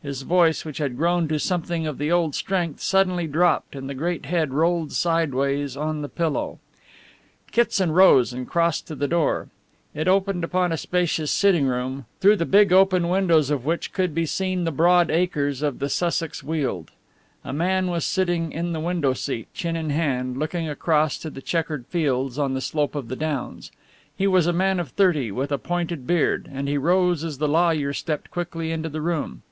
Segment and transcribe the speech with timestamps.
[0.00, 3.96] His voice, which had grown to something of the old strength, suddenly dropped and the
[3.96, 6.60] great head rolled sideways on the pillow.
[7.50, 9.48] Kitson rose and crossed to the door.
[9.94, 14.14] It opened upon a spacious sitting room, through the big open windows of which could
[14.14, 16.92] be seen the broad acres of the Sussex Weald.
[17.44, 21.42] A man was sitting in the window seat, chin in hand, looking across to the
[21.42, 23.72] chequered fields on the slope of the downs.
[24.16, 27.48] He was a man of thirty, with a pointed beard, and he rose as the
[27.48, 29.42] lawyer stepped quickly into the room.